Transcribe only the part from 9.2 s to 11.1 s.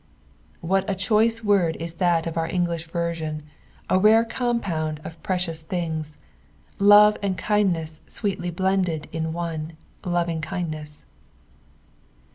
one —"lovingkindneGS."